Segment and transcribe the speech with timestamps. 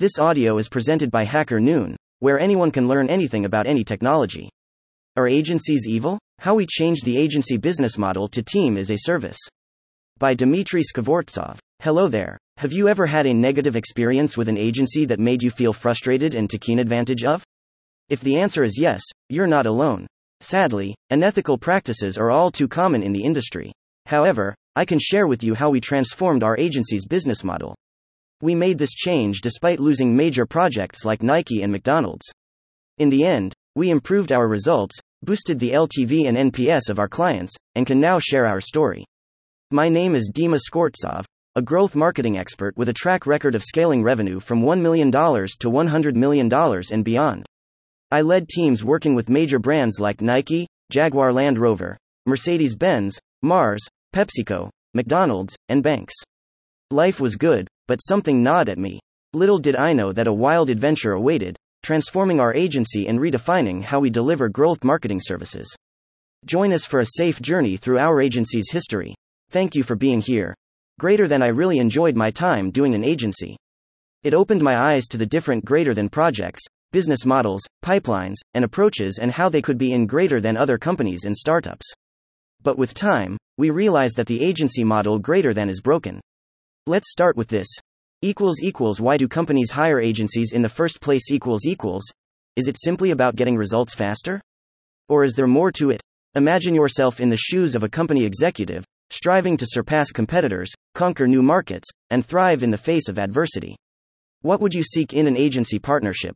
[0.00, 4.48] This audio is presented by Hacker Noon, where anyone can learn anything about any technology.
[5.14, 6.18] Are agencies evil?
[6.38, 9.36] How we change the agency business model to team as a service.
[10.16, 11.58] By Dmitry Skvortsov.
[11.82, 12.38] Hello there.
[12.56, 16.34] Have you ever had a negative experience with an agency that made you feel frustrated
[16.34, 17.44] and taken advantage of?
[18.08, 20.06] If the answer is yes, you're not alone.
[20.40, 23.70] Sadly, unethical practices are all too common in the industry.
[24.06, 27.76] However, I can share with you how we transformed our agency's business model.
[28.42, 32.26] We made this change despite losing major projects like Nike and McDonald's.
[32.96, 37.54] In the end, we improved our results, boosted the LTV and NPS of our clients,
[37.74, 39.04] and can now share our story.
[39.70, 44.02] My name is Dima Skortsov, a growth marketing expert with a track record of scaling
[44.02, 46.50] revenue from $1 million to $100 million
[46.92, 47.46] and beyond.
[48.10, 53.86] I led teams working with major brands like Nike, Jaguar Land Rover, Mercedes Benz, Mars,
[54.14, 56.14] PepsiCo, McDonald's, and banks.
[56.92, 58.98] Life was good, but something gnawed at me.
[59.32, 64.00] Little did I know that a wild adventure awaited, transforming our agency and redefining how
[64.00, 65.72] we deliver growth marketing services.
[66.46, 69.14] Join us for a safe journey through our agency's history.
[69.50, 70.52] Thank you for being here.
[70.98, 73.56] Greater than I really enjoyed my time doing an agency.
[74.24, 79.20] It opened my eyes to the different greater than projects, business models, pipelines, and approaches
[79.22, 81.86] and how they could be in greater than other companies and startups.
[82.64, 86.20] But with time, we realized that the agency model greater than is broken.
[86.86, 87.68] Let's start with this.
[88.22, 92.02] Equals equals why do companies hire agencies in the first place equals equals?
[92.56, 94.40] Is it simply about getting results faster?
[95.06, 96.00] Or is there more to it?
[96.34, 101.42] Imagine yourself in the shoes of a company executive, striving to surpass competitors, conquer new
[101.42, 103.76] markets, and thrive in the face of adversity.
[104.40, 106.34] What would you seek in an agency partnership?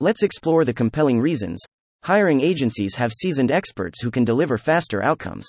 [0.00, 1.60] Let's explore the compelling reasons.
[2.04, 5.46] Hiring agencies have seasoned experts who can deliver faster outcomes.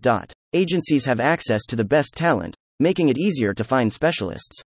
[0.00, 0.32] Dot.
[0.52, 4.60] Agencies have access to the best talent, making it easier to find specialists.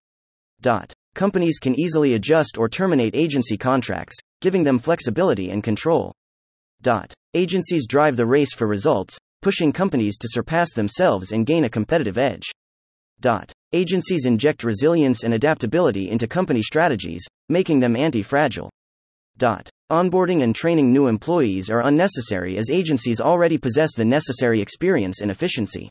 [0.60, 0.92] Dot.
[1.14, 6.12] Companies can easily adjust or terminate agency contracts, giving them flexibility and control.
[6.82, 7.12] Dot.
[7.34, 12.18] Agencies drive the race for results, pushing companies to surpass themselves and gain a competitive
[12.18, 12.44] edge.
[13.20, 13.52] Dot.
[13.72, 18.70] Agencies inject resilience and adaptability into company strategies, making them anti fragile.
[19.38, 19.68] Dot.
[19.90, 25.30] Onboarding and training new employees are unnecessary as agencies already possess the necessary experience and
[25.30, 25.88] efficiency.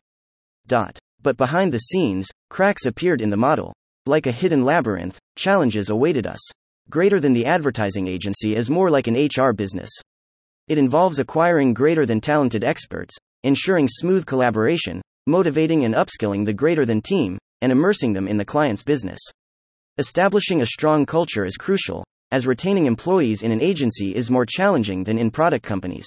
[0.68, 1.00] Dot.
[1.26, 3.74] But behind the scenes, cracks appeared in the model.
[4.06, 6.40] Like a hidden labyrinth, challenges awaited us.
[6.92, 9.90] Greater than the advertising agency is more like an HR business.
[10.68, 16.86] It involves acquiring greater than talented experts, ensuring smooth collaboration, motivating and upskilling the greater
[16.86, 19.20] than team, and immersing them in the client's business.
[19.98, 25.04] Establishing a strong culture is crucial, as retaining employees in an agency is more challenging
[25.04, 26.06] than in product companies.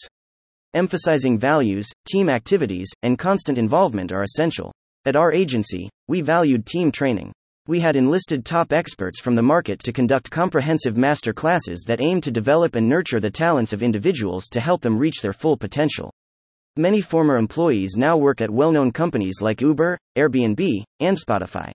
[0.75, 4.71] Emphasizing values, team activities, and constant involvement are essential.
[5.05, 7.33] At our agency, we valued team training.
[7.67, 12.23] We had enlisted top experts from the market to conduct comprehensive master classes that aimed
[12.25, 16.11] to develop and nurture the talents of individuals to help them reach their full potential.
[16.77, 21.71] Many former employees now work at well known companies like Uber, Airbnb, and Spotify.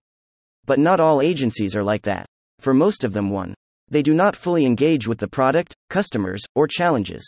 [0.66, 2.26] But not all agencies are like that.
[2.60, 3.54] For most of them, one.
[3.90, 7.24] They do not fully engage with the product, customers, or challenges.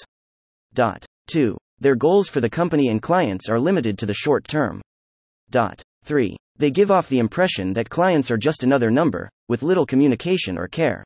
[0.73, 1.05] Dot.
[1.27, 1.57] 2.
[1.79, 4.81] Their goals for the company and clients are limited to the short term.
[5.49, 5.81] Dot.
[6.03, 6.35] 3.
[6.57, 10.67] They give off the impression that clients are just another number, with little communication or
[10.67, 11.03] care.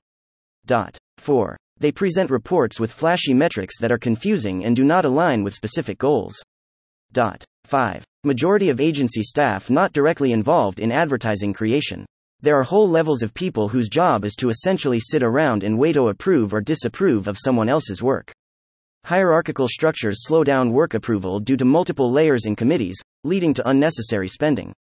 [0.66, 0.98] Dot.
[1.18, 1.58] 4.
[1.80, 5.98] They present reports with flashy metrics that are confusing and do not align with specific
[5.98, 6.36] goals.
[7.12, 7.44] Dot.
[7.66, 8.04] 5.
[8.24, 12.06] Majority of agency staff not directly involved in advertising creation.
[12.42, 15.94] There are whole levels of people whose job is to essentially sit around and wait
[15.94, 18.32] to approve or disapprove of someone else's work.
[19.10, 24.28] Hierarchical structures slow down work approval due to multiple layers in committees, leading to unnecessary
[24.28, 24.72] spending.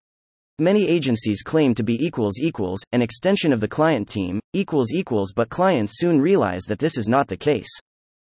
[0.58, 5.32] Many agencies claim to be equals equals, an extension of the client team, equals equals,
[5.34, 7.70] but clients soon realize that this is not the case.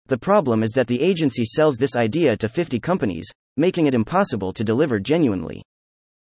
[0.09, 3.25] The problem is that the agency sells this idea to 50 companies,
[3.57, 5.63] making it impossible to deliver genuinely.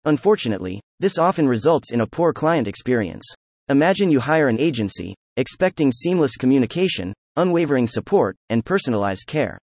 [0.03, 3.25] Unfortunately, this often results in a poor client experience.
[3.69, 9.57] Imagine you hire an agency, expecting seamless communication, unwavering support, and personalized care.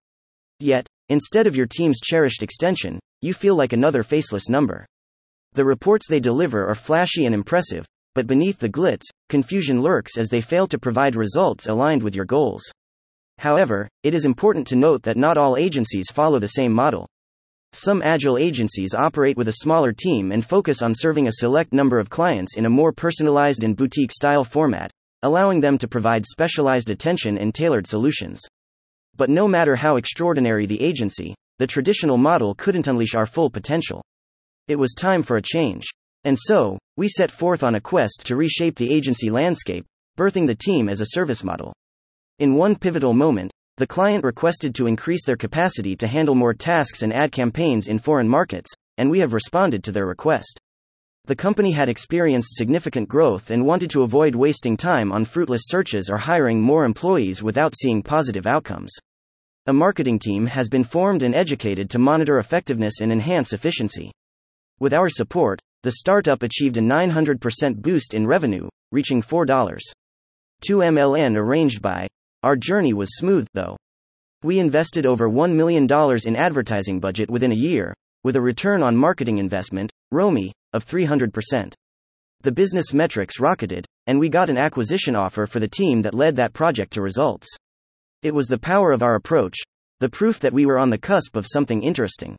[0.59, 4.85] Yet, instead of your team's cherished extension, you feel like another faceless number.
[5.53, 7.85] The reports they deliver are flashy and impressive,
[8.15, 12.25] but beneath the glitz, confusion lurks as they fail to provide results aligned with your
[12.25, 12.63] goals.
[13.37, 17.07] However, it is important to note that not all agencies follow the same model.
[17.73, 21.99] Some agile agencies operate with a smaller team and focus on serving a select number
[21.99, 24.91] of clients in a more personalized and boutique style format,
[25.23, 28.41] allowing them to provide specialized attention and tailored solutions.
[29.15, 34.01] But no matter how extraordinary the agency, the traditional model couldn't unleash our full potential.
[34.67, 35.85] It was time for a change.
[36.23, 39.85] And so, we set forth on a quest to reshape the agency landscape,
[40.17, 41.73] birthing the team as a service model.
[42.39, 47.01] In one pivotal moment, the client requested to increase their capacity to handle more tasks
[47.01, 50.59] and ad campaigns in foreign markets, and we have responded to their request.
[51.25, 56.09] The company had experienced significant growth and wanted to avoid wasting time on fruitless searches
[56.09, 58.91] or hiring more employees without seeing positive outcomes.
[59.67, 64.11] A marketing team has been formed and educated to monitor effectiveness and enhance efficiency.
[64.79, 69.79] With our support, the startup achieved a 900% boost in revenue, reaching $4.
[70.61, 72.07] 2 MLN arranged by.
[72.41, 73.77] Our journey was smooth, though.
[74.41, 75.87] We invested over $1 million
[76.25, 77.93] in advertising budget within a year,
[78.23, 81.73] with a return on marketing investment, ROMI, of 300%.
[82.41, 86.35] The business metrics rocketed, and we got an acquisition offer for the team that led
[86.37, 87.47] that project to results.
[88.23, 89.57] It was the power of our approach,
[89.99, 92.35] the proof that we were on the cusp of something interesting.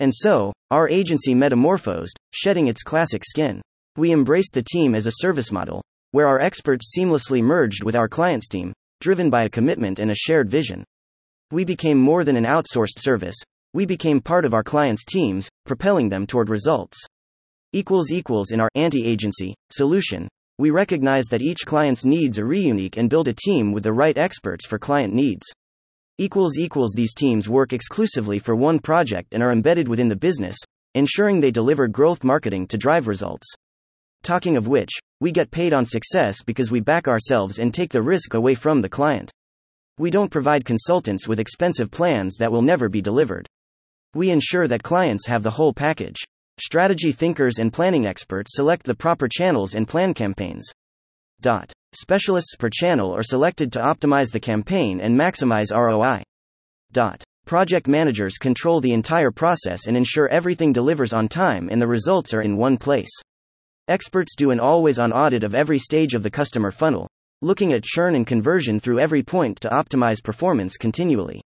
[0.00, 3.62] And so, our agency metamorphosed, shedding its classic skin.
[3.96, 5.82] We embraced the team as a service model,
[6.12, 10.16] where our experts seamlessly merged with our client's team, driven by a commitment and a
[10.16, 10.84] shared vision.
[11.50, 13.36] We became more than an outsourced service,
[13.74, 16.98] we became part of our clients' teams, propelling them toward results.
[17.74, 20.26] Equals equals in our anti agency solution,
[20.58, 24.16] we recognize that each client's needs are unique and build a team with the right
[24.16, 25.44] experts for client needs
[26.20, 30.56] equals equals these teams work exclusively for one project and are embedded within the business,
[30.94, 33.46] ensuring they deliver growth marketing to drive results.
[34.24, 34.90] Talking of which,
[35.20, 38.80] we get paid on success because we back ourselves and take the risk away from
[38.80, 39.30] the client.
[39.96, 43.46] We don't provide consultants with expensive plans that will never be delivered.
[44.14, 46.24] We ensure that clients have the whole package.
[46.60, 50.66] Strategy thinkers and planning experts select the proper channels and plan campaigns.
[51.40, 51.72] Dot.
[51.94, 56.24] Specialists per channel are selected to optimize the campaign and maximize ROI.
[56.90, 57.22] Dot.
[57.46, 62.34] Project managers control the entire process and ensure everything delivers on time and the results
[62.34, 63.12] are in one place.
[63.86, 67.08] Experts do an always on audit of every stage of the customer funnel,
[67.40, 71.40] looking at churn and conversion through every point to optimize performance continually.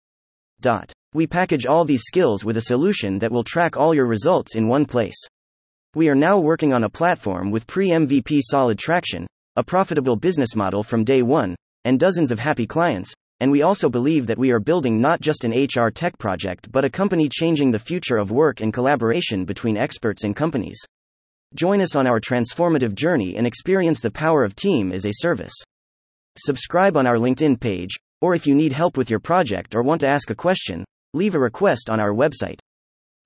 [0.61, 0.93] Dot.
[1.15, 4.67] We package all these skills with a solution that will track all your results in
[4.67, 5.17] one place.
[5.95, 9.25] We are now working on a platform with pre MVP solid traction,
[9.55, 13.11] a profitable business model from day one, and dozens of happy clients.
[13.39, 16.85] And we also believe that we are building not just an HR tech project but
[16.85, 20.79] a company changing the future of work and collaboration between experts and companies.
[21.55, 25.55] Join us on our transformative journey and experience the power of team as a service.
[26.37, 30.01] Subscribe on our LinkedIn page, or if you need help with your project or want
[30.01, 32.59] to ask a question, leave a request on our website.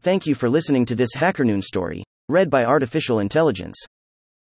[0.02, 3.78] Thank you for listening to this HackerNoon story, read by Artificial Intelligence.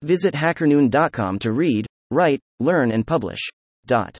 [0.01, 3.39] Visit hackerNoon.com to read, write, learn, and publish.
[3.85, 4.17] Dot.